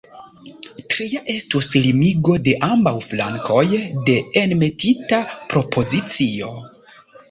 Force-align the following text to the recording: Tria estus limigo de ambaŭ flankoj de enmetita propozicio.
Tria 0.93 1.21
estus 1.33 1.69
limigo 1.83 2.39
de 2.49 2.57
ambaŭ 2.71 2.95
flankoj 3.11 3.69
de 4.11 4.19
enmetita 4.45 5.25
propozicio. 5.55 6.55